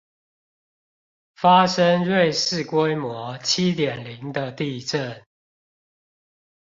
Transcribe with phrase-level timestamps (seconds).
[1.35, 5.23] 發生苪氏規模七點零的地震